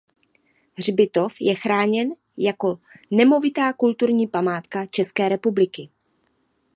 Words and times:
Hřbitov 0.77 1.33
je 1.41 1.55
chráněn 1.55 2.09
jako 2.37 2.79
nemovitá 3.11 3.73
Kulturní 3.73 4.27
památka 4.27 4.85
České 4.85 5.29
republiky. 5.29 5.89